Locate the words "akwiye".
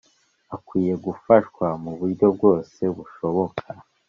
0.55-0.93